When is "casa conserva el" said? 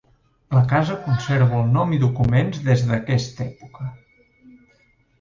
0.71-1.69